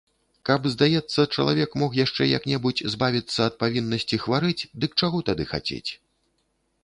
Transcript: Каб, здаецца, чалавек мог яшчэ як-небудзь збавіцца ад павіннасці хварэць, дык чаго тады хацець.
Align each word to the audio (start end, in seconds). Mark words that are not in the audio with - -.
Каб, 0.49 0.61
здаецца, 0.75 1.25
чалавек 1.39 1.75
мог 1.81 1.97
яшчэ 2.05 2.23
як-небудзь 2.29 2.85
збавіцца 2.93 3.39
ад 3.49 3.53
павіннасці 3.63 4.19
хварэць, 4.23 4.67
дык 4.85 4.91
чаго 5.03 5.17
тады 5.31 5.43
хацець. 5.53 5.89